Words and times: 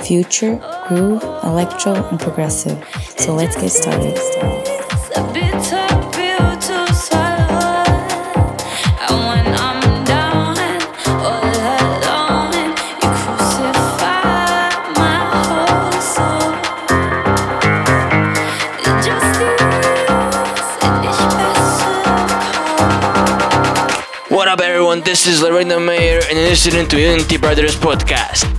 future, 0.00 0.60
groove, 0.86 1.22
electro, 1.44 1.94
and 1.94 2.18
progressive. 2.18 2.78
So 3.16 3.34
let's 3.34 3.56
get 3.56 3.70
started. 3.70 4.18
What 24.30 24.46
up, 24.46 24.60
everyone? 24.60 25.00
This 25.00 25.26
is 25.26 25.42
Lorena 25.42 25.80
Mayer, 25.80 26.20
and 26.28 26.38
you're 26.38 26.48
listening 26.48 26.86
to 26.88 27.00
Unity 27.00 27.38
Brothers 27.38 27.76
Podcast. 27.76 28.57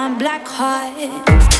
my 0.00 0.08
black 0.18 0.46
heart. 0.48 1.59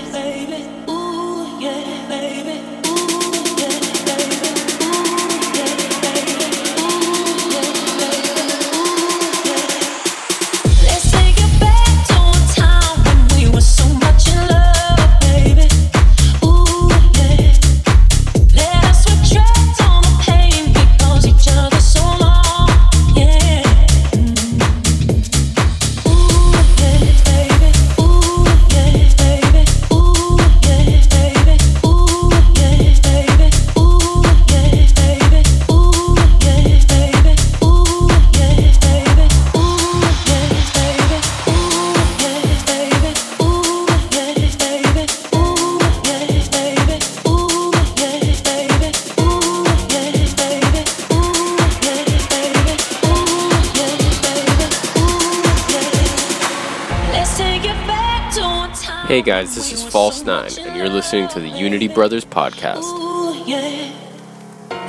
Hey 59.11 59.21
guys, 59.21 59.55
this 59.55 59.73
is 59.73 59.83
False 59.83 60.23
Nine, 60.23 60.51
and 60.61 60.73
you're 60.77 60.87
listening 60.87 61.27
to 61.33 61.41
the 61.41 61.49
Unity 61.49 61.89
Brothers 61.89 62.23
podcast. 62.23 62.87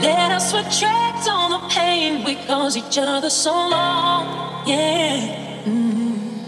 Let 0.00 0.30
us 0.30 0.54
retract 0.54 1.24
the 1.24 1.58
pain 1.68 2.24
we 2.24 2.36
caused 2.46 2.76
each 2.76 2.98
other 2.98 3.28
so 3.28 3.50
long. 3.50 4.64
Yeah. 4.64 5.64
Mm-hmm. 5.64 6.38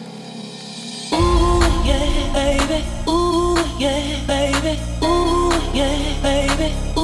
Yeah, 1.85 2.33
baby. 2.33 2.85
Ooh, 3.09 3.59
yeah, 3.81 4.25
baby. 4.29 4.79
Ooh, 5.03 5.51
yeah, 5.75 6.23
baby. 6.23 6.95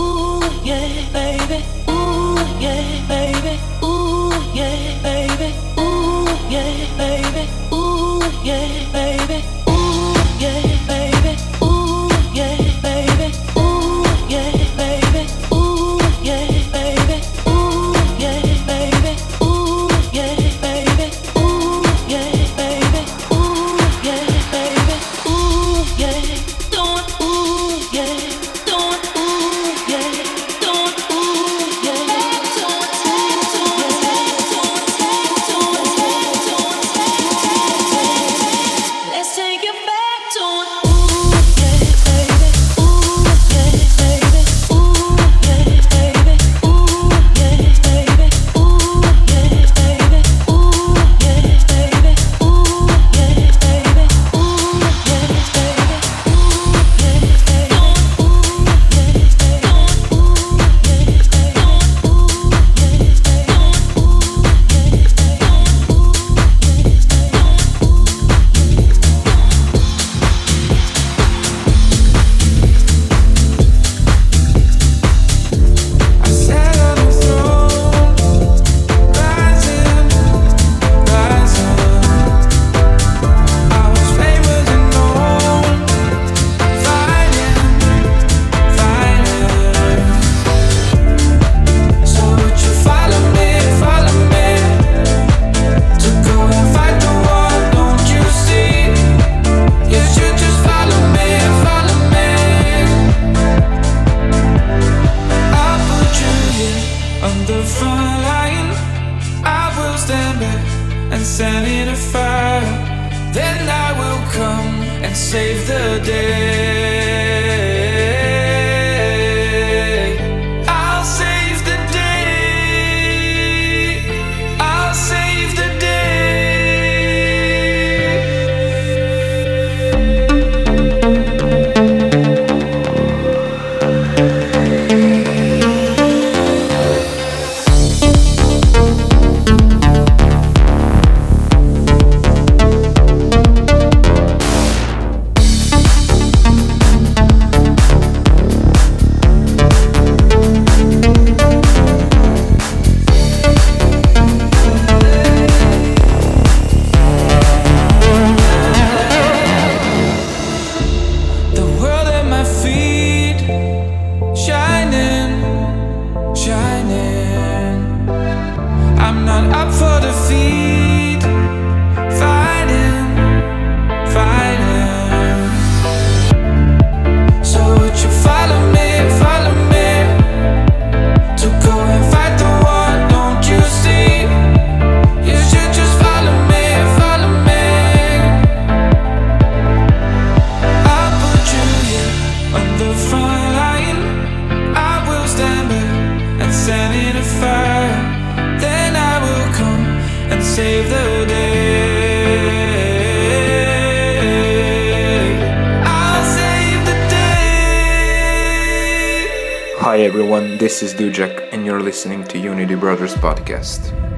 This 210.60 210.82
is 210.82 210.92
Dujak, 210.92 211.48
and 211.52 211.64
you're 211.64 211.80
listening 211.80 212.22
to 212.24 212.38
Unity 212.38 212.74
Brothers 212.74 213.14
Podcast. 213.14 214.09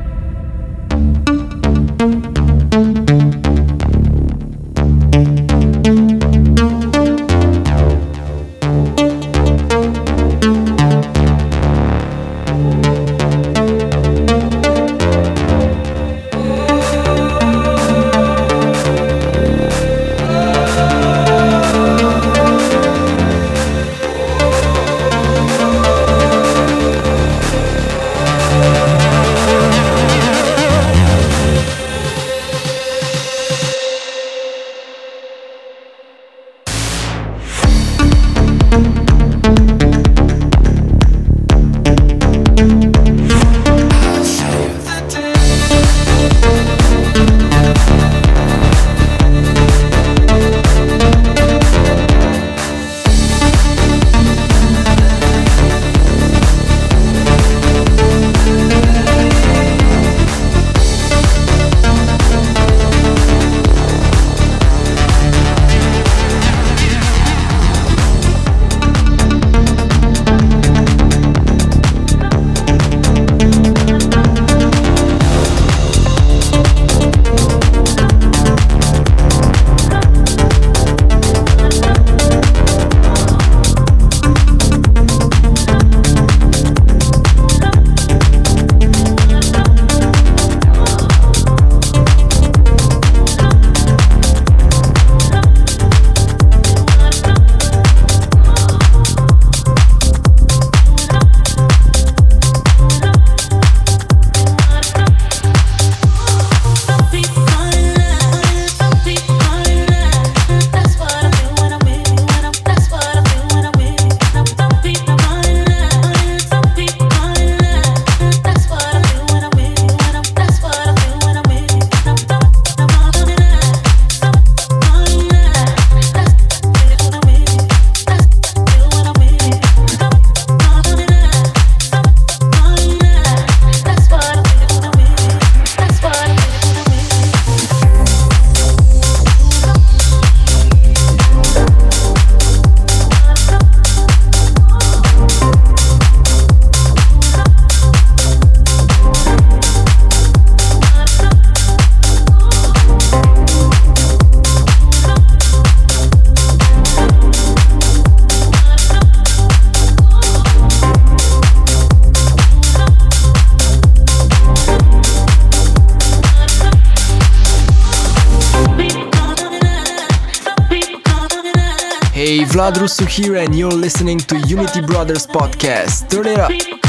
Sadru 172.73 173.07
here, 173.07 173.37
and 173.37 173.55
you're 173.55 173.71
listening 173.71 174.17
to 174.19 174.39
Unity 174.49 174.81
Brothers 174.81 175.27
Podcast. 175.27 176.09
Turn 176.09 176.27
it 176.27 176.39
up! 176.39 176.82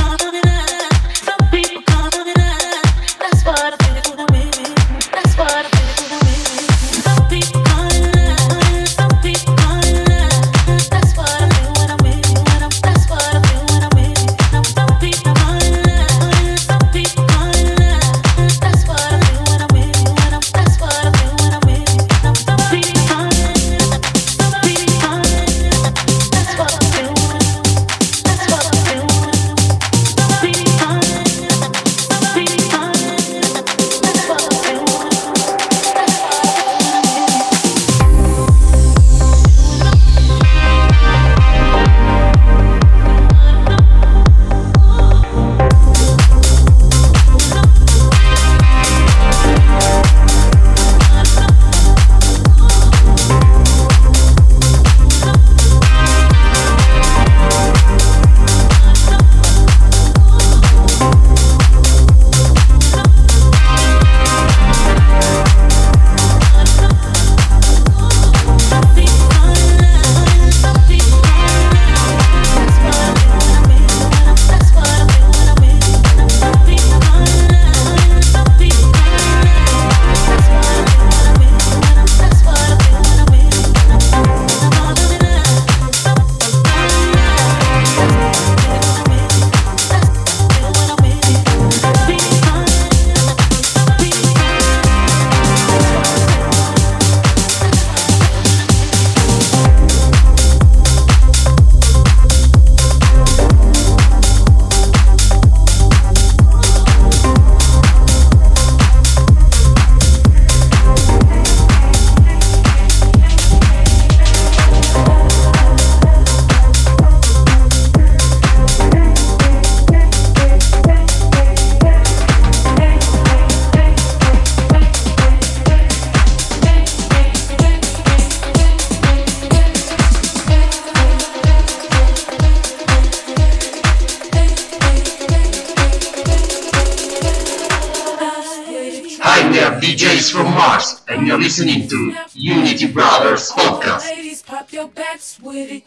and 141.08 141.28
you're 141.28 141.40
listening 141.40 141.88
to 141.88 142.16
Unity 142.34 142.88
Brothers 142.88 143.52
Podcast. 143.52 144.06
Ladies, 144.06 144.42
pop 144.42 144.72
your 144.72 144.88
backs 144.88 145.40
with 145.42 145.72
it. 145.72 145.84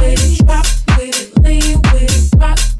Ladies, 0.00 0.40
with 0.42 0.98
it. 0.98 1.38
Lean 1.42 1.80
with 1.92 2.02
it. 2.02 2.34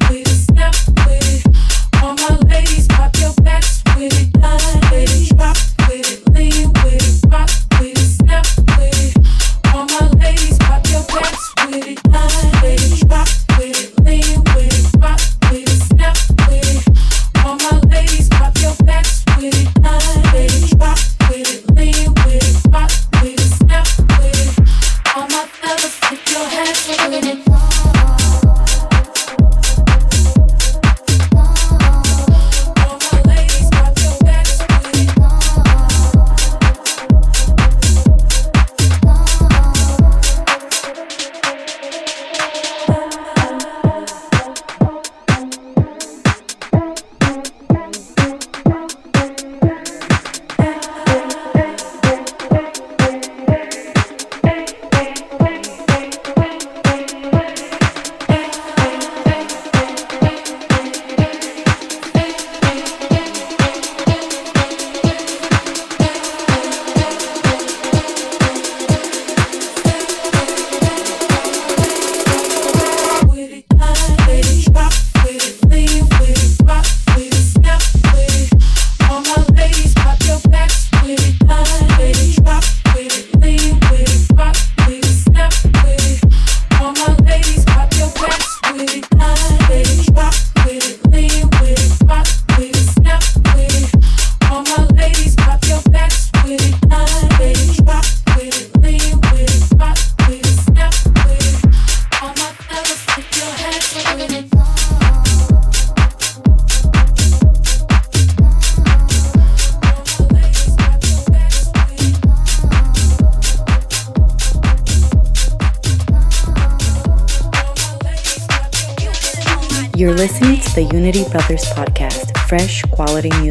With 0.09 0.13
it. 0.13 0.29
Snap 0.29 0.75
with 1.07 1.47
it. 1.47 2.03
All 2.03 2.15
my 2.15 2.39
ladies, 2.49 2.87
pop 2.89 3.15
your 3.19 3.35
backs 3.43 3.83
with 3.97 4.13
it. 4.13 4.91
Ladies, 4.91 5.33
with 5.33 5.91
it. 5.91 6.29
Lean 6.33 6.68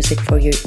music 0.09 0.25
for 0.25 0.37
you. 0.37 0.66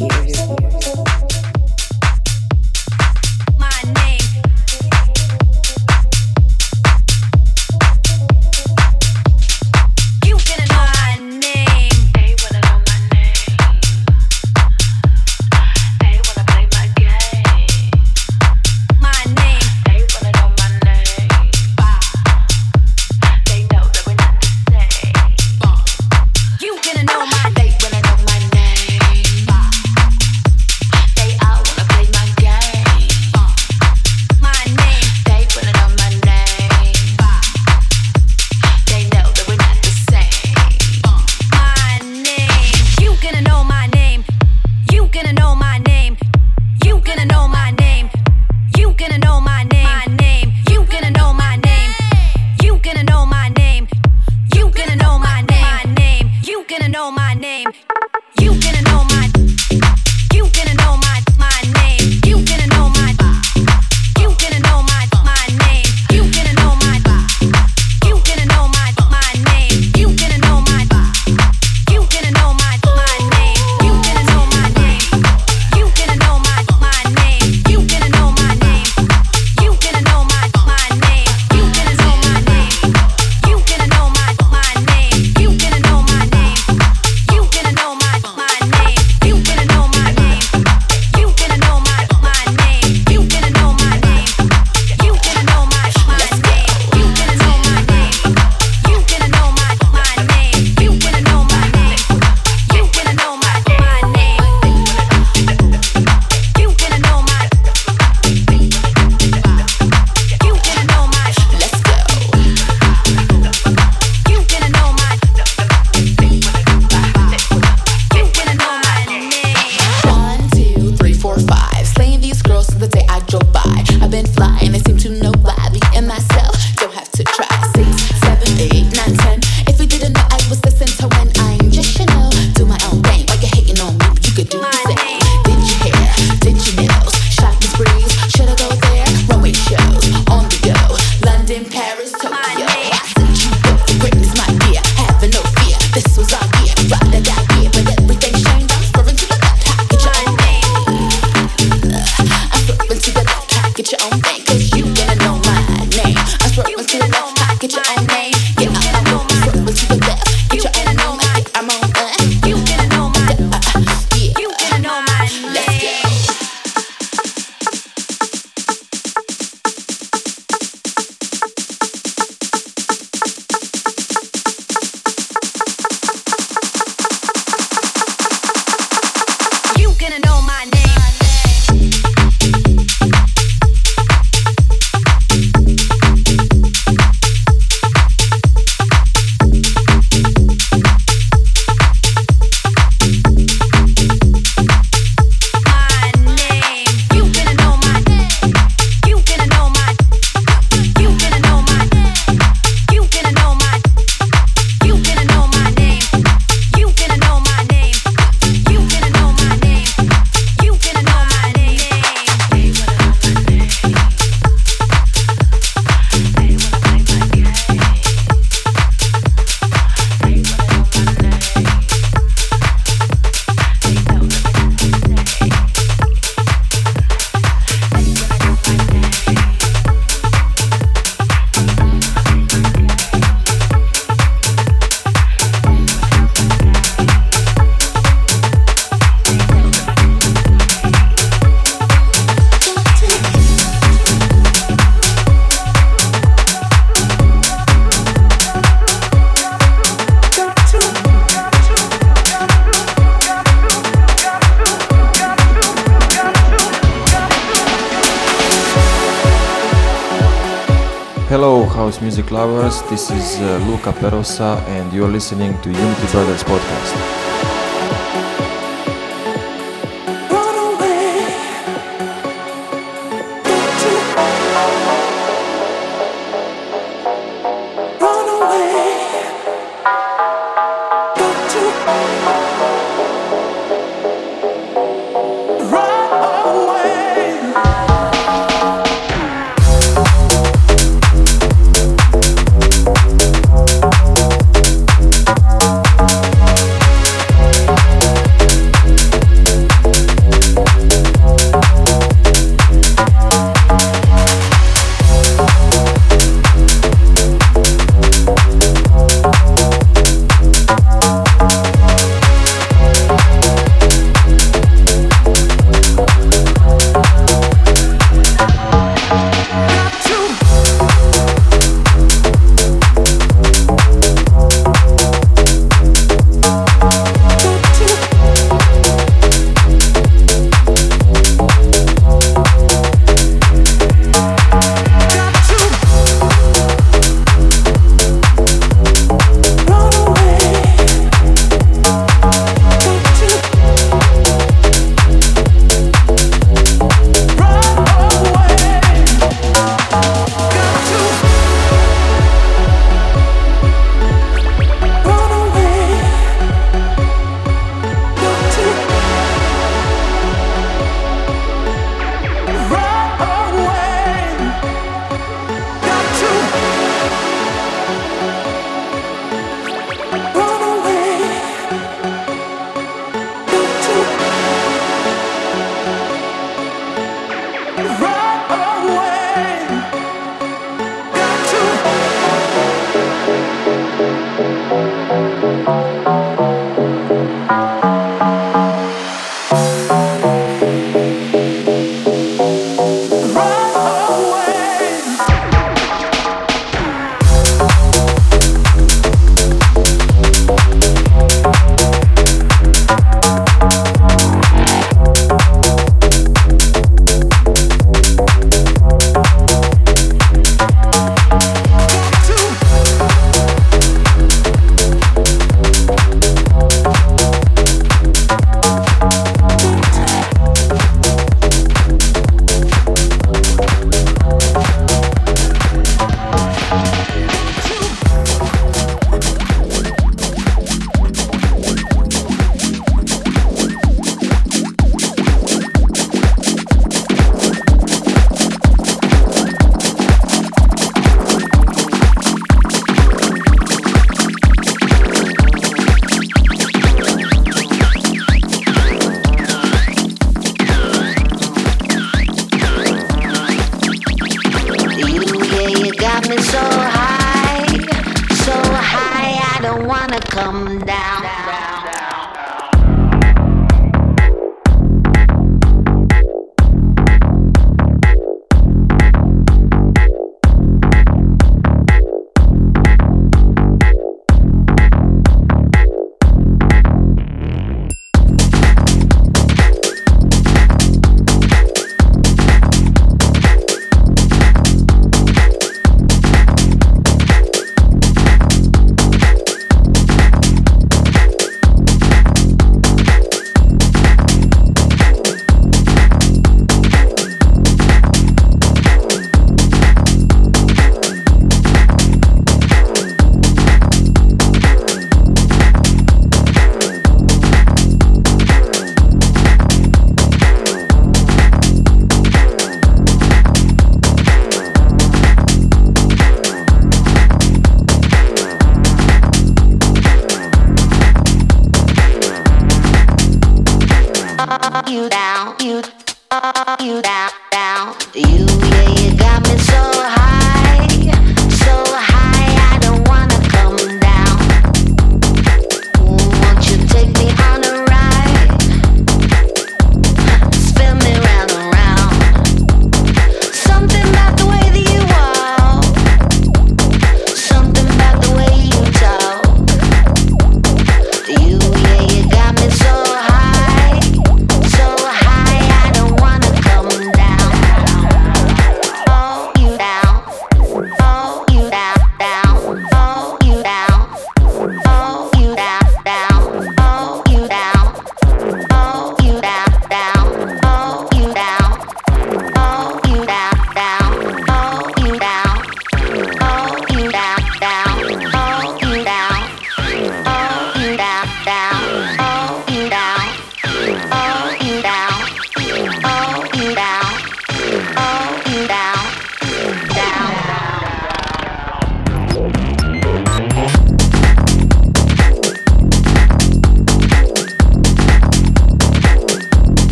This 262.41 263.11
is 263.11 263.39
uh, 263.39 263.63
Luca 263.69 263.93
Perosa, 263.93 264.57
and 264.67 264.91
you're 264.95 265.11
listening 265.11 265.61
to 265.61 265.69
Unity 265.69 266.07
Brothers 266.11 266.43
Podcast. 266.43 267.20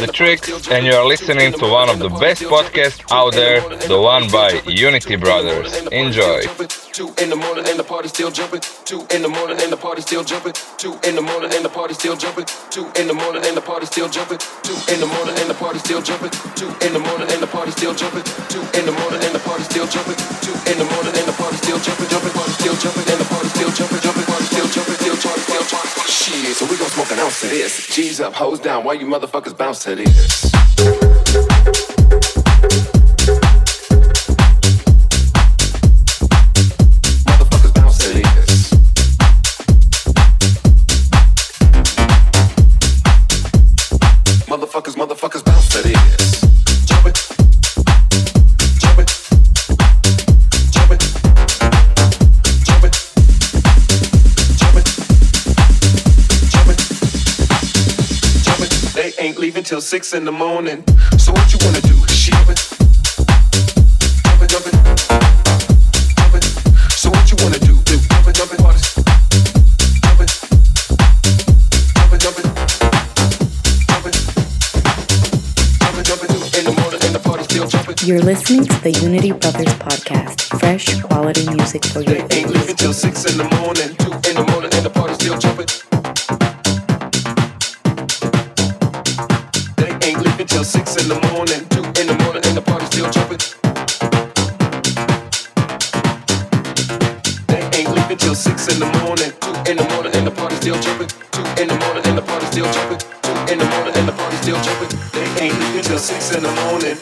The 0.00 0.06
Tricks, 0.06 0.68
and 0.68 0.86
you 0.86 0.92
are 0.92 1.04
listening 1.04 1.52
to 1.54 1.66
one 1.66 1.88
of 1.90 1.98
the 1.98 2.08
best 2.08 2.42
podcasts 2.42 3.02
out 3.10 3.32
there, 3.32 3.60
the 3.88 4.00
one 4.00 4.30
by 4.30 4.62
Unity 4.64 5.16
Brothers. 5.16 5.74
Enjoy! 5.90 6.42
Two 6.98 7.14
in 7.18 7.30
the 7.30 7.36
morning 7.36 7.66
and 7.66 7.78
the 7.78 7.84
party 7.84 8.08
still 8.08 8.30
jumping. 8.30 8.60
Two 8.84 9.06
in 9.10 9.22
the 9.22 9.28
morning 9.28 9.58
and 9.60 9.72
the 9.72 9.76
party 9.76 10.02
still 10.02 10.22
jumping. 10.22 10.52
Two 10.78 10.98
in 11.02 11.14
the 11.14 11.22
morning 11.22 11.50
and 11.54 11.64
the 11.64 11.68
party 11.68 11.94
still 11.94 12.16
jumping. 12.16 12.46
Two 12.70 12.86
in 12.98 13.06
the 13.06 13.14
morning 13.14 13.42
and 13.46 13.56
the 13.56 13.60
party 13.60 13.86
still 13.86 14.08
jumping. 14.08 14.38
Two 14.62 14.74
in 14.90 15.00
the 15.00 15.06
morning 15.06 15.34
and 15.38 15.48
the 15.50 15.54
party 15.54 15.78
still 15.78 16.02
jumping. 16.02 16.30
Two 16.58 16.70
in 16.86 16.92
the 16.92 17.02
morning 17.02 17.28
and 17.30 17.40
the 17.40 17.48
party 17.48 17.70
still 17.72 17.94
jumping. 17.94 18.24
Two 18.50 18.62
in 18.78 18.86
the 18.86 18.92
morning 18.94 19.18
and 19.22 19.34
the 19.34 19.42
party 19.42 19.62
still 19.62 19.86
jumping. 19.86 20.18
Two 20.42 20.54
in 20.70 20.76
the 20.78 20.86
morning 20.90 21.14
and 21.16 21.26
the 21.26 21.34
party 21.38 21.56
still 21.56 21.78
jumping, 21.78 22.08
jumping, 22.08 22.32
party 22.32 22.52
still 22.60 22.76
jumping, 22.76 23.07
so 26.54 26.64
we 26.66 26.76
gon' 26.78 26.88
smoke 26.88 27.10
an 27.12 27.18
ounce 27.18 27.42
of 27.44 27.50
this. 27.50 27.86
G's 27.94 28.20
up, 28.20 28.32
hoes 28.32 28.60
down, 28.60 28.84
why 28.84 28.94
you 28.94 29.06
motherfuckers 29.06 29.56
bounce 29.56 29.82
to 29.84 29.94
this? 29.94 30.47
Leaving 59.48 59.64
till 59.64 59.80
six 59.80 60.12
in 60.12 60.26
the 60.26 60.32
morning. 60.32 60.84
So 61.16 61.32
what 61.32 61.50
you 61.50 61.58
wanna 61.64 61.80
do? 61.80 61.96
Jump 62.04 62.50
it. 62.52 62.60
Jump 64.28 64.42
it, 64.42 64.50
jump 64.52 64.66
it. 64.68 64.74
Jump 66.18 66.34
it. 66.36 66.44
So 66.92 67.08
what 67.08 67.24
you 67.30 67.36
wanna 67.40 67.58
do? 67.58 67.72
Do 67.88 67.96
jump 67.96 68.28
it, 68.28 68.34
jump 68.36 68.52
it, 68.52 68.60
artist. 68.60 68.96
Jump 70.04 70.20
it. 70.20 70.30
Jump 71.96 72.12
it, 72.12 72.20
jump 72.20 72.38
it. 72.38 72.44
Jump 73.88 74.06
it. 74.08 74.16
Jump 75.80 75.96
it, 75.96 76.04
jump 76.04 76.22
it. 76.24 76.58
In 76.58 76.64
the 76.66 76.74
morning 76.82 77.00
and 77.06 77.14
the 77.14 77.22
party 77.24 77.44
still 77.44 77.66
jumping. 77.66 77.96
You're 78.06 78.20
listening 78.20 78.66
to 78.66 78.76
the 78.82 78.90
Unity 79.00 79.32
Brothers 79.32 79.72
podcast, 79.80 80.60
fresh 80.60 81.00
quality 81.00 81.48
music 81.48 81.86
for 81.86 82.02
your 82.02 82.18
Ain't 82.36 82.50
leaving 82.50 82.76
till 82.76 82.92
six 82.92 83.24
in 83.24 83.38
the 83.38 83.48
morning. 83.56 83.96
Two 83.96 84.12
in 84.28 84.36
the 84.36 84.44
morning 84.52 84.57
still 100.68 100.82
jumping. 100.82 101.08
Two 101.32 101.62
in 101.62 101.68
the 101.68 101.74
morning 101.76 102.06
and 102.06 102.18
the 102.18 102.22
party 102.22 102.46
still 102.46 102.70
jumping. 102.70 102.98
Two 103.22 103.52
in 103.52 103.58
the 103.58 103.64
morning 103.64 103.96
and 103.96 104.08
the 104.08 104.12
party 104.12 104.36
still 104.36 104.60
jumping. 104.60 104.98
They 105.12 105.46
ain't 105.46 105.58
leaving 105.60 105.82
till 105.82 105.98
six 105.98 106.34
in 106.34 106.42
the 106.42 106.52
morning. 106.52 106.98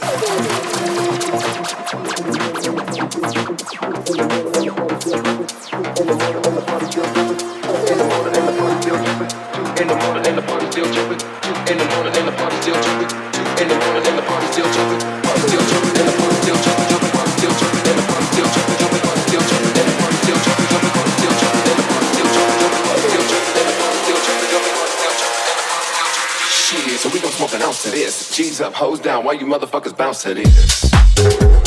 Hoes 28.76 29.00
down, 29.00 29.24
why 29.24 29.32
you 29.32 29.46
motherfuckers 29.46 29.96
bounce 29.96 30.22
to 30.22 30.34
this? 30.34 31.65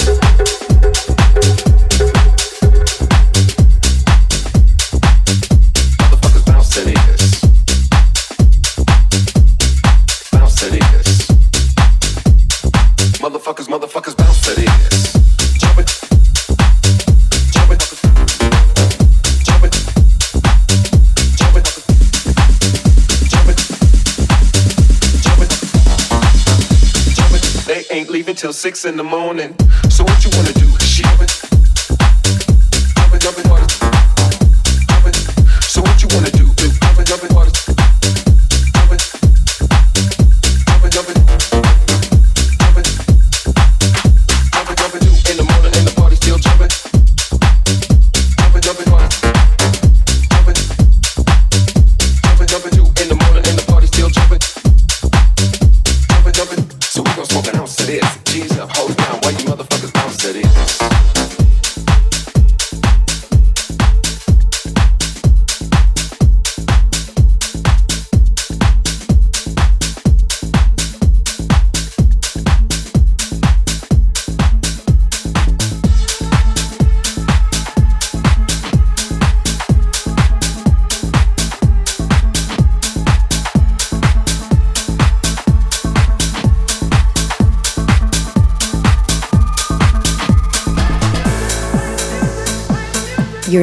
Till 28.40 28.54
six 28.54 28.86
in 28.86 28.96
the 28.96 29.04
morning. 29.04 29.54
So 29.90 30.06
what 30.06 30.24
you 30.24 30.32
wanna 30.34 30.54
do? 30.54 30.79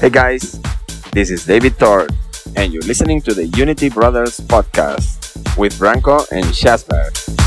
Hey 0.00 0.08
guys, 0.08 0.58
this 1.12 1.30
is 1.30 1.44
David 1.44 1.76
Thor, 1.76 2.08
and 2.56 2.72
you're 2.72 2.80
listening 2.84 3.20
to 3.20 3.34
the 3.34 3.48
Unity 3.48 3.90
Brothers 3.90 4.40
podcast 4.40 5.58
with 5.58 5.74
Branko 5.74 6.26
and 6.32 6.46
Shasper. 6.46 7.39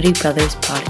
Brothers 0.00 0.54
podcast. 0.56 0.89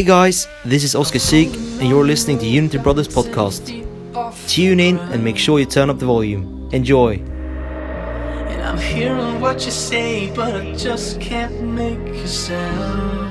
Hey 0.00 0.06
guys, 0.06 0.48
this 0.64 0.82
is 0.82 0.94
Oscar 0.94 1.18
Sieg, 1.18 1.54
and 1.78 1.86
you're 1.86 2.06
listening 2.06 2.38
to 2.38 2.46
Unity 2.46 2.78
Brothers 2.78 3.06
Podcast. 3.06 3.68
Tune 4.48 4.80
in 4.80 4.96
and 4.96 5.22
make 5.22 5.36
sure 5.36 5.58
you 5.58 5.66
turn 5.66 5.90
up 5.90 5.98
the 5.98 6.06
volume. 6.06 6.70
Enjoy. 6.72 7.16
And 7.16 8.62
I'm 8.62 8.78
hearing 8.78 9.42
what 9.42 9.62
you 9.66 9.70
say, 9.70 10.32
but 10.34 10.56
I 10.56 10.74
just 10.74 11.20
can't 11.20 11.60
make 11.60 11.98
a 11.98 12.26
sound. 12.26 13.28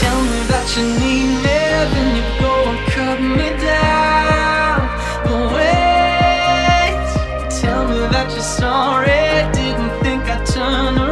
Tell 0.00 0.22
me 0.22 0.40
that 0.48 0.74
you 0.74 0.84
need 1.04 1.28
me, 1.44 1.58
then 1.92 2.16
you 2.16 2.24
go 2.40 2.54
and 2.70 2.80
cut 2.90 3.20
me 3.20 3.50
down. 3.60 4.80
But 5.26 5.52
wait, 5.52 6.96
tell 7.60 7.86
me 7.86 7.98
that 8.14 8.30
you're 8.30 8.40
sorry, 8.40 9.44
didn't 9.52 9.92
think 10.02 10.22
I'd 10.22 10.46
turn 10.46 10.96
around. 10.96 11.11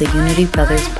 The 0.00 0.06
Unity 0.16 0.46
Brothers 0.46 0.99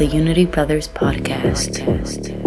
the 0.00 0.06
Unity 0.06 0.46
Brothers 0.46 0.88
podcast. 0.88 1.86
Uh, 1.86 2.39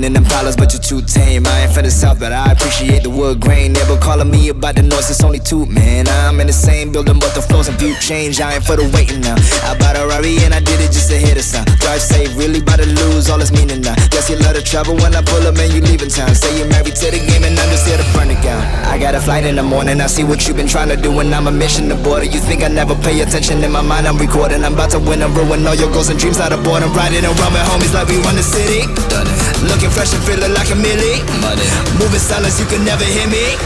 rolling 0.00 0.04
in 0.04 0.12
them 0.12 0.24
dollars, 0.24 0.56
but 0.56 0.72
you're 0.72 0.82
too 0.82 1.02
tame. 1.02 1.46
I 1.46 1.62
ain't 1.62 1.72
from 1.72 1.84
the 1.84 1.90
south, 1.90 2.20
but 2.20 2.32
I 2.32 2.52
appreciate 2.52 3.02
the 3.02 3.10
wood 3.10 3.40
grain. 3.40 3.72
Never 3.72 3.96
calling 3.98 4.30
me 4.30 4.48
about 4.48 4.76
the 4.76 4.82
noise, 4.82 5.10
it's 5.10 5.22
only 5.22 5.38
two, 5.38 5.66
man. 5.66 6.08
I'm 6.08 6.40
in 6.40 6.46
the 6.46 6.52
same 6.52 6.92
building, 6.92 7.18
but 7.18 7.34
the 7.34 7.42
floors 7.42 7.68
and 7.68 7.78
view 7.78 7.94
change. 8.00 8.40
I 8.40 8.54
ain't 8.54 8.64
for 8.64 8.76
the 8.76 8.88
waiting 8.94 9.20
now. 9.20 9.36
I 9.64 9.76
bought 9.78 9.96
a 9.96 10.06
Rari 10.06 10.38
and 10.44 10.54
I 10.54 10.60
did 10.60 10.80
it 10.80 10.92
just 10.92 11.10
to 11.10 11.16
hit 11.16 11.36
a 11.36 11.42
sound. 11.42 11.66
Drive 11.80 12.00
safe, 12.00 12.36
really 12.36 12.60
about 12.60 12.80
to 12.80 12.86
lose 12.86 13.28
all 13.30 13.40
its 13.40 13.52
meaning 13.52 13.80
now. 13.80 13.94
Guess 14.10 14.30
you 14.30 14.36
love 14.36 14.56
to 14.56 14.62
travel 14.62 14.94
when 14.96 15.14
I 15.14 15.22
pull 15.22 15.46
up 15.46 15.56
and 15.56 15.72
you 15.72 15.80
leaving 15.80 16.08
town. 16.08 16.34
Say 16.34 16.58
you're 16.58 16.68
married 16.68 16.96
to 16.96 17.06
the 17.10 17.20
game 17.20 17.44
and 17.44 17.58
I'm 17.58 17.68
just 17.70 17.86
here 17.86 17.98
to 17.98 18.06
burn 18.14 18.30
it 18.30 18.40
down. 18.42 18.62
I 18.86 18.98
got 18.98 19.14
a 19.14 19.20
flight 19.20 19.44
in 19.44 19.56
the 19.56 19.62
morning, 19.62 20.00
I 20.00 20.06
see 20.06 20.24
what 20.24 20.46
you've 20.46 20.56
been 20.56 20.68
trying 20.68 20.88
to 20.88 20.96
do, 20.96 21.10
and 21.20 21.34
I'm 21.34 21.46
a 21.46 21.52
mission 21.52 21.88
to 21.88 21.96
border. 21.96 22.24
You 22.24 22.40
think 22.40 22.62
I 22.62 22.68
never 22.68 22.94
pay 22.94 23.20
attention 23.20 23.62
in 23.62 23.72
my 23.72 23.82
mind? 23.82 24.06
I'm 24.06 24.18
recording. 24.18 24.64
I'm 24.64 24.74
about 24.74 24.90
to 24.92 24.98
win 24.98 25.22
and 25.22 25.34
ruin 25.36 25.66
all 25.66 25.74
your 25.74 25.90
goals 25.92 26.08
and 26.08 26.18
dreams 26.18 26.40
out 26.40 26.52
of 26.52 26.62
boredom. 26.64 26.92
Riding 26.94 27.24
around 27.24 27.52
with 27.52 27.66
homies 27.68 27.92
like 27.94 28.08
we 28.08 28.18
run 28.22 28.36
the 28.36 28.42
city. 28.42 28.86
Done 29.08 29.26
it. 29.26 29.39
Looking 29.68 29.90
fresh 29.90 30.14
and 30.14 30.22
feeling 30.24 30.52
like 30.54 30.70
a 30.70 30.76
millie. 30.76 31.20
Money. 31.44 31.68
Moving 32.00 32.18
silence, 32.20 32.58
you 32.60 32.66
can 32.66 32.84
never 32.84 33.04
hear 33.04 33.28
me. 33.28 33.56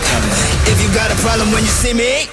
If 0.66 0.82
you 0.82 0.88
got 0.94 1.10
a 1.10 1.16
problem 1.22 1.52
when 1.52 1.62
you 1.62 1.70
see 1.70 1.94
me, 1.94 2.26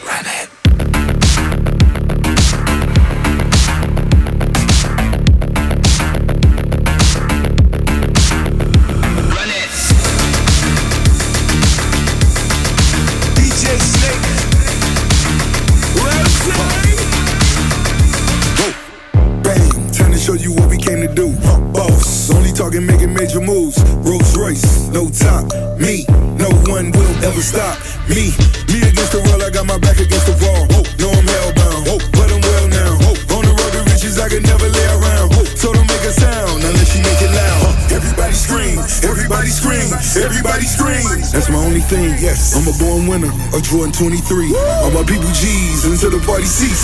Me, 28.12 28.36
me 28.68 28.84
against 28.84 29.16
the 29.16 29.24
world, 29.24 29.40
I 29.40 29.50
got 29.50 29.64
my 29.64 29.80
back 29.80 29.96
against 29.96 30.28
the 30.28 30.36
wall. 30.44 30.68
No, 31.00 31.08
I'm 31.16 31.24
hellbound, 31.24 32.12
but 32.12 32.28
I'm 32.28 32.44
well 32.44 32.68
now. 32.68 32.92
On 33.32 33.40
the 33.40 33.56
road 33.56 33.72
to 33.72 33.88
riches, 33.88 34.20
I 34.20 34.28
can 34.28 34.44
never 34.44 34.68
lay 34.68 34.88
around. 35.00 35.32
So 35.56 35.72
don't 35.72 35.88
make 35.88 36.04
a 36.04 36.12
sound 36.12 36.60
unless 36.60 36.92
you 36.92 37.08
make 37.08 37.24
it 37.24 37.32
loud. 37.32 37.72
Everybody 37.88 38.36
scream, 38.36 38.84
everybody 39.08 39.48
scream, 39.48 39.88
everybody 40.20 40.68
scream. 40.68 41.24
That's 41.32 41.48
my 41.48 41.64
only 41.64 41.80
thing. 41.80 42.20
Yes, 42.20 42.52
I'm 42.52 42.68
a 42.68 42.76
born 42.76 43.08
winner, 43.08 43.32
a 43.56 43.62
Jordan 43.64 43.96
23. 43.96 44.60
All 44.84 44.92
my 44.92 45.08
people 45.08 45.32
G's 45.32 45.88
until 45.88 46.12
the 46.12 46.20
party 46.28 46.44
cease. 46.44 46.84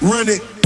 Run 0.00 0.28
it. 0.28 0.59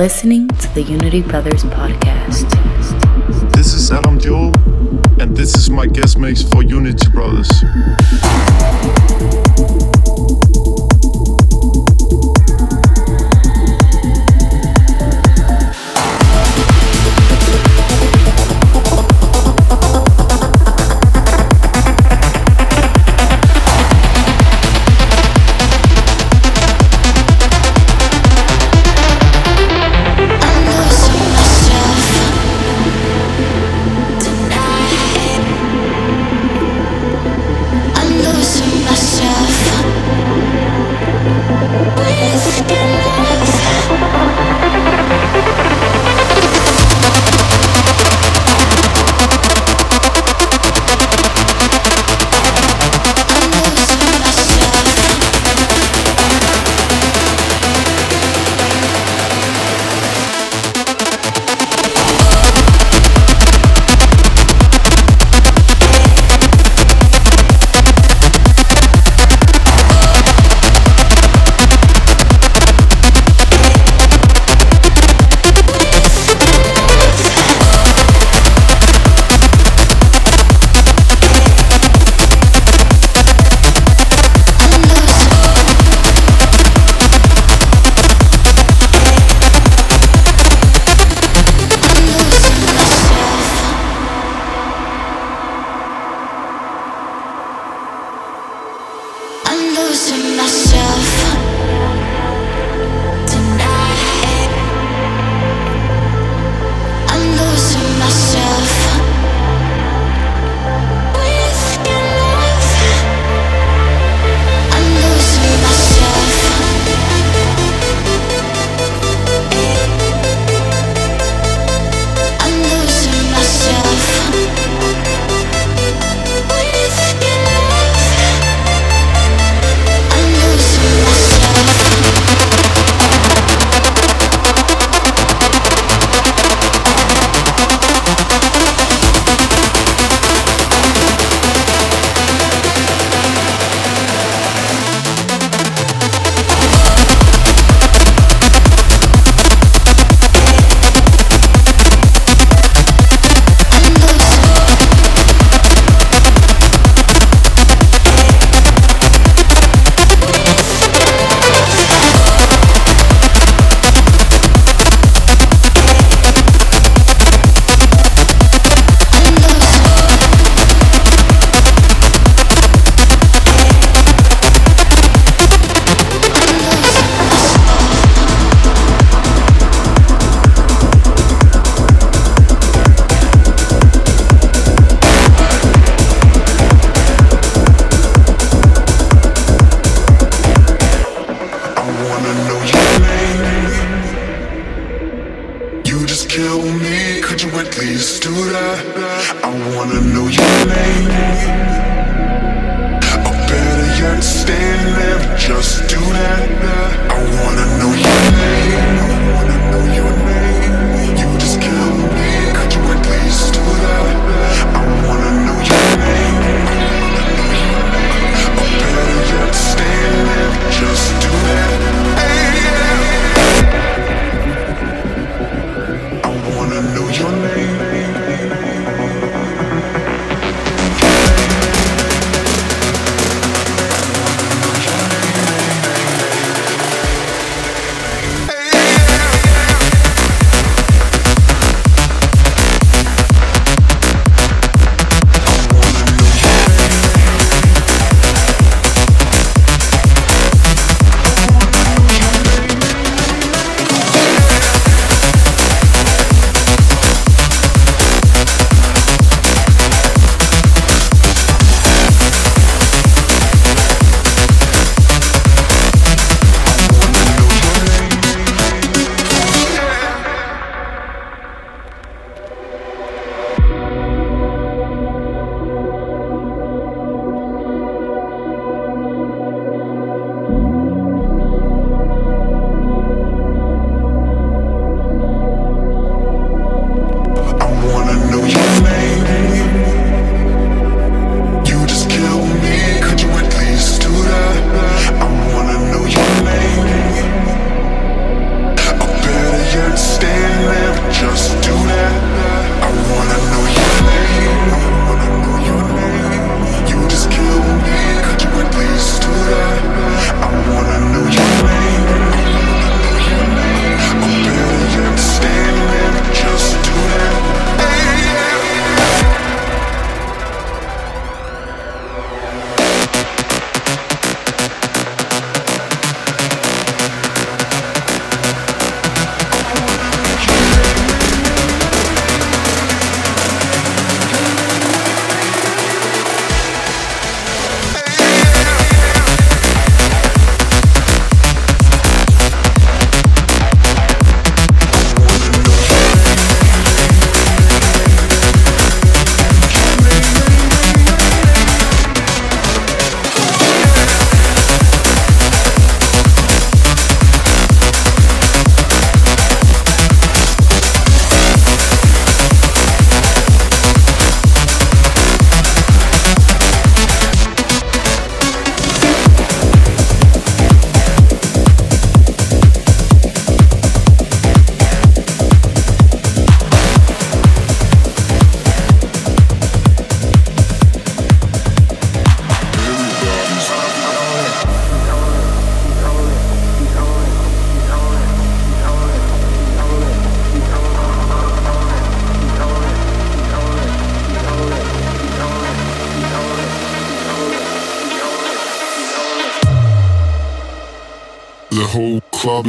Listening 0.00 0.48
to 0.48 0.74
the 0.74 0.80
Unity 0.80 1.20
Brothers 1.20 1.62
podcast. 1.62 2.48
This 3.52 3.74
is 3.74 3.92
Adam 3.92 4.18
Juhl, 4.18 4.50
and 5.20 5.36
this 5.36 5.54
is 5.54 5.68
my 5.68 5.86
guest 5.86 6.16
mix 6.16 6.42
for 6.42 6.62
Unity 6.62 7.10
Brothers. 7.10 7.50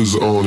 Is 0.01 0.15
on 0.15 0.40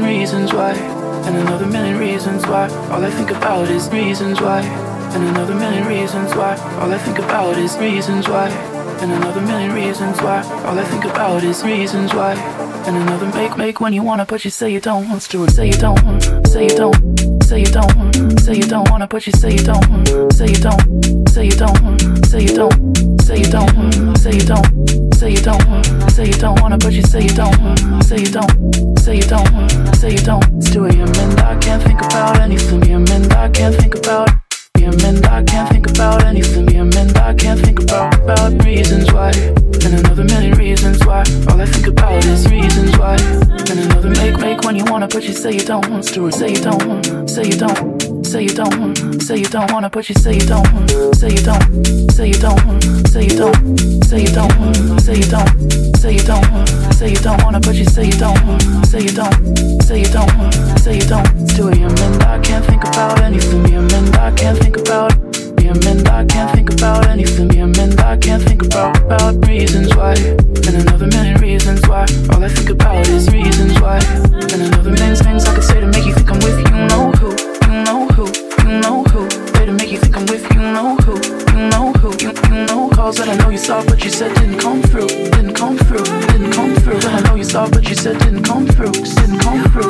million 0.00 0.20
reasons 0.20 0.52
why, 0.52 0.72
and 1.26 1.36
another 1.36 1.66
million 1.66 1.98
reasons 1.98 2.46
why. 2.46 2.68
All 2.90 3.04
I 3.04 3.10
think 3.10 3.30
about 3.30 3.68
is 3.68 3.88
reasons 3.90 4.40
why, 4.40 4.60
and 4.60 5.24
another 5.24 5.54
million 5.54 5.86
reasons 5.86 6.34
why. 6.34 6.56
All 6.80 6.92
I 6.92 6.98
think 6.98 7.18
about 7.18 7.56
is 7.56 7.76
reasons 7.78 8.28
why, 8.28 8.48
and 9.00 9.12
another 9.12 9.40
million 9.40 9.72
reasons 9.72 10.20
why. 10.20 10.42
All 10.64 10.78
I 10.78 10.84
think 10.84 11.04
about 11.04 11.42
is 11.44 11.62
reasons 11.64 12.12
why, 12.12 12.34
and 12.86 12.96
another 12.96 13.26
make 13.34 13.56
make 13.56 13.80
when 13.80 13.92
you 13.92 14.02
wanna, 14.02 14.26
but 14.26 14.44
you 14.44 14.50
say 14.50 14.70
you 14.70 14.80
don't. 14.80 15.08
want 15.08 15.22
to. 15.22 15.48
Say 15.50 15.66
you 15.68 15.72
don't. 15.72 16.46
Say 16.46 16.64
you 16.64 16.76
don't. 16.76 17.42
Say 17.44 17.60
you 17.60 17.66
don't. 17.66 18.40
Say 18.40 18.54
you 18.54 18.64
don't 18.64 18.90
wanna, 18.90 19.06
but 19.06 19.26
you 19.26 19.32
say 19.32 19.52
you 19.52 19.64
don't. 19.64 20.32
Say 20.32 20.48
you 20.48 20.60
don't. 20.68 21.28
Say 21.30 21.44
you 21.46 21.56
don't. 21.56 22.26
Say 22.26 22.42
you 22.42 22.54
don't. 22.54 23.22
Say 23.22 23.38
you 23.38 23.50
don't. 23.50 24.16
Say 24.18 24.32
you 24.32 24.44
don't. 24.44 25.05
Say 25.26 25.32
you 25.32 25.42
don't. 25.42 26.10
Say 26.12 26.26
you 26.26 26.32
don't 26.34 26.60
wanna, 26.60 26.78
but 26.78 26.92
you 26.92 27.02
say 27.02 27.22
you 27.22 27.30
don't. 27.30 28.04
Say 28.04 28.18
you 28.18 28.30
don't. 28.30 28.96
Say 29.00 29.16
you 29.16 29.22
don't. 29.22 29.96
Say 29.96 30.12
you 30.12 30.18
don't. 30.18 30.44
It's 30.54 30.70
2 30.70 30.84
a.m. 30.84 31.00
and 31.00 31.40
I 31.40 31.58
can't 31.58 31.82
think 31.82 32.00
about 32.00 32.38
anything. 32.38 32.88
And 32.92 33.32
I 33.32 33.48
can't 33.48 33.74
think 33.74 33.96
about. 33.96 34.30
And 34.76 35.26
I 35.26 35.42
can't 35.42 35.68
think 35.68 35.90
about 35.90 36.22
anything. 36.22 36.72
And 36.76 37.18
I 37.18 37.34
can't 37.34 37.58
think 37.58 37.82
about 37.82 38.14
about 38.20 38.64
reasons 38.64 39.12
why, 39.12 39.30
and 39.30 39.94
another 39.98 40.22
million 40.22 40.56
reasons 40.58 41.04
why. 41.04 41.24
All 41.48 41.60
I 41.60 41.66
think 41.66 41.88
about 41.88 42.24
is 42.24 42.48
reasons 42.48 42.96
why, 42.96 43.16
and 43.16 43.80
another 43.80 44.10
make 44.10 44.38
make 44.38 44.60
when 44.60 44.76
you 44.76 44.84
wanna, 44.84 45.08
but 45.08 45.24
you 45.24 45.32
say 45.32 45.54
you 45.54 45.64
don't. 45.64 46.04
to. 46.04 46.30
Say 46.30 46.50
you 46.50 46.60
don't. 46.60 47.28
Say 47.28 47.46
you 47.46 47.56
don't. 47.56 48.05
Say 48.26 48.42
you 48.42 48.48
don't, 48.48 49.22
say 49.22 49.38
you 49.38 49.44
don't 49.44 49.72
wanna, 49.72 49.88
but 49.88 50.08
you 50.08 50.14
say 50.16 50.34
you 50.34 50.40
don't. 50.40 50.66
Say 51.14 51.30
you 51.30 51.42
don't, 51.42 52.10
say 52.10 52.26
you 52.26 52.34
don't, 52.34 52.82
say 53.08 53.22
you 53.22 53.36
don't, 53.36 53.78
say 54.04 54.20
you 54.20 54.28
don't, 54.28 55.00
say 55.00 55.14
you 55.14 55.22
don't, 55.24 55.96
say 55.96 56.12
you 56.12 56.22
don't, 56.22 56.66
say 56.92 57.10
you 57.10 57.16
don't 57.16 57.42
wanna, 57.44 57.60
but 57.60 57.76
you 57.76 57.84
say 57.84 58.06
you 58.06 58.12
don't. 58.12 58.60
Say 58.84 59.00
you 59.00 59.12
don't, 59.12 59.32
say 59.82 60.00
you 60.00 60.10
don't, 60.12 60.52
say 60.78 60.96
you 60.96 61.06
don't. 61.06 61.48
2 61.56 61.68
a.m. 61.68 61.94
and 61.96 62.22
I 62.24 62.38
can't 62.40 62.64
think 62.66 62.84
about 62.84 63.20
anything. 63.22 63.64
Yeah, 63.68 63.78
and 63.78 64.16
I 64.16 64.32
can't 64.32 64.58
think 64.58 64.76
about. 64.76 65.12
Yeah, 65.62 65.72
and 65.72 66.08
I 66.08 66.24
can't 66.26 66.50
think 66.54 66.72
about 66.72 67.06
anything. 67.06 67.50
Yeah, 67.52 67.64
and 67.64 68.00
I 68.00 68.16
can't 68.18 68.42
think 68.42 68.62
about 68.64 68.98
about 68.98 69.46
reasons 69.46 69.94
why, 69.96 70.12
and 70.12 70.74
another 70.76 71.06
million 71.06 71.40
reasons 71.40 71.80
why. 71.88 72.04
All 72.32 72.44
I 72.44 72.48
think 72.48 72.70
about 72.70 73.08
is 73.08 73.30
reasons 73.30 73.80
why, 73.80 73.98
and 74.52 74.60
another 74.62 74.90
million 74.90 75.16
things 75.16 75.46
I 75.46 75.54
could 75.54 75.64
say 75.64 75.80
to 75.80 75.86
make 75.86 76.04
you 76.04 76.12
think 76.12 76.28
I'm 76.30 76.38
with 76.40 76.58
you. 76.58 76.66
Know 76.88 77.15
didn't 84.34 84.58
come 84.58 84.82
through. 84.82 85.08
Didn't 85.08 85.54
come 85.54 85.78
through. 85.78 86.04
Didn't 86.04 86.52
come 86.52 86.74
through. 86.76 86.98
I 86.98 87.20
know 87.22 87.34
you 87.34 87.44
saw, 87.44 87.68
but 87.68 87.88
you 87.88 87.94
said 87.94 88.18
didn't 88.18 88.44
come 88.44 88.66
through. 88.66 88.92
Didn't 88.92 89.40
come 89.40 89.62
through. 89.70 89.86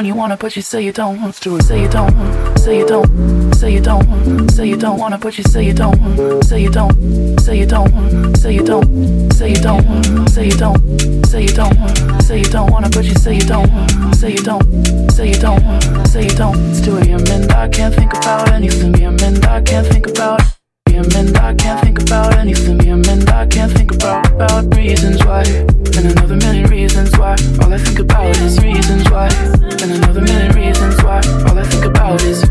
When 0.00 0.06
you 0.06 0.14
wanna, 0.14 0.34
but 0.34 0.56
you 0.56 0.62
say 0.62 0.82
you 0.82 0.92
don't. 0.92 1.20
want 1.20 1.34
to. 1.42 1.60
Say 1.60 1.82
you 1.82 1.88
don't. 1.88 2.58
Say 2.58 2.78
you 2.78 2.86
don't. 2.86 3.54
Say 3.54 3.74
you 3.74 3.82
don't. 3.82 4.50
Say 4.50 4.66
you 4.66 4.76
don't 4.78 4.98
wanna, 4.98 5.18
but 5.18 5.36
you 5.36 5.44
say 5.44 5.62
you 5.62 5.74
don't. 5.74 6.42
Say 6.42 6.62
you 6.62 6.70
don't. 6.70 7.38
Say 7.38 7.58
you 7.58 7.66
don't. 7.66 8.34
Say 8.38 8.54
you 8.54 8.64
don't. 8.64 9.30
Say 9.34 9.50
you 9.50 9.56
don't. 9.56 10.28
Say 10.30 10.46
you 10.46 10.56
don't. 10.56 11.26
Say 11.26 11.42
you 11.42 11.48
don't. 11.48 12.22
Say 12.22 12.38
you 12.38 12.44
don't 12.44 12.70
wanna, 12.72 12.88
but 12.88 13.04
you 13.04 13.14
say 13.16 13.34
you 13.34 13.42
don't. 13.42 13.68
Say 14.14 14.32
you 14.32 14.42
don't. 14.42 15.12
Say 15.12 15.28
you 15.32 15.38
don't. 15.38 16.06
Say 16.06 16.22
you 16.22 16.34
don't. 16.34 16.56
It's 16.70 16.80
2 16.80 16.96
a.m. 16.96 17.20
and 17.28 17.52
I 17.52 17.68
can't 17.68 17.94
think 17.94 18.14
about 18.14 18.50
anything. 18.52 18.94
Yeah, 18.94 19.08
and 19.10 19.44
I 19.44 19.60
can't 19.60 19.86
think 19.86 20.06
about. 20.08 20.59
Yeah, 21.00 21.18
and 21.20 21.38
I 21.38 21.54
can't 21.54 21.80
think 21.80 22.02
about 22.02 22.36
anything. 22.36 22.80
Yeah, 22.80 22.92
and 22.92 23.30
I 23.30 23.46
can't 23.46 23.72
think 23.72 23.94
about 23.94 24.26
about 24.32 24.76
reasons 24.76 25.24
why, 25.24 25.42
and 25.42 26.12
another 26.12 26.36
million 26.36 26.68
reasons 26.68 27.16
why. 27.16 27.36
All 27.62 27.72
I 27.72 27.78
think 27.78 28.00
about 28.00 28.36
is 28.38 28.58
reasons 28.60 29.08
why, 29.10 29.28
and 29.28 29.92
another 29.92 30.20
million 30.20 30.52
reasons 30.52 31.02
why. 31.02 31.20
All 31.48 31.58
I 31.58 31.64
think 31.64 31.84
about 31.86 32.22
is 32.22 32.44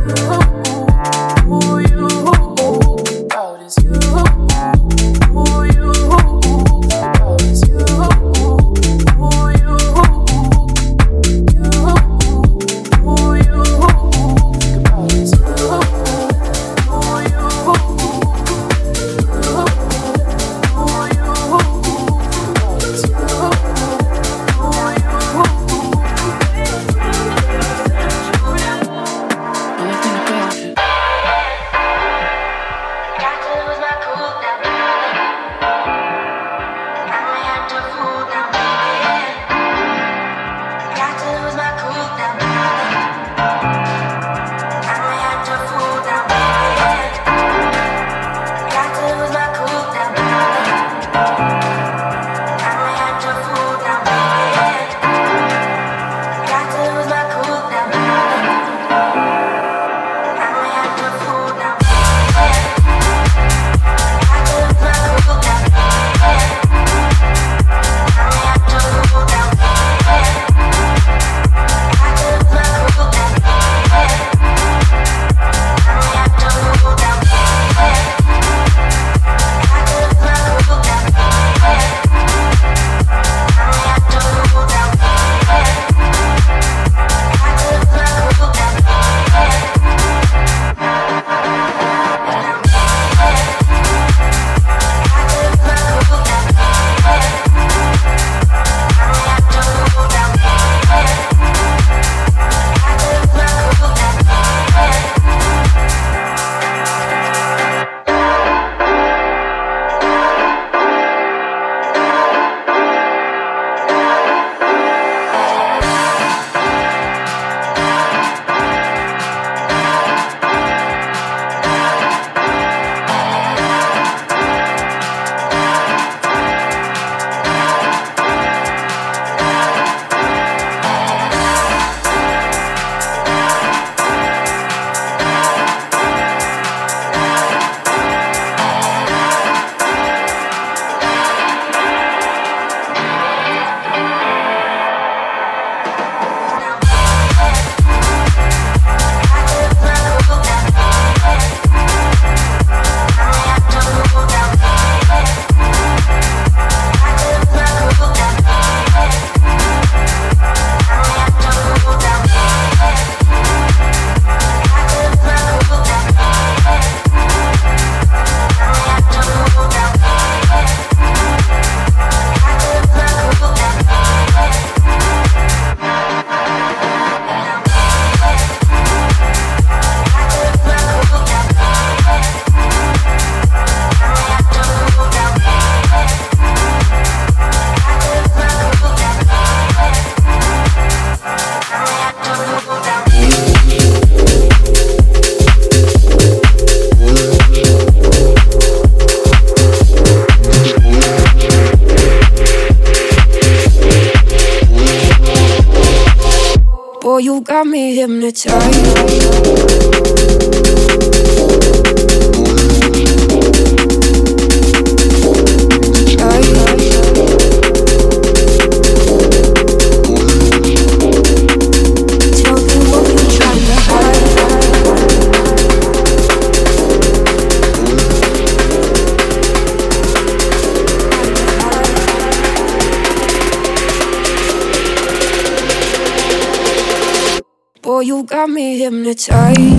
Boy, 237.90 238.02
you 238.02 238.22
got 238.22 238.48
me 238.52 238.78
hypnotized. 238.78 239.79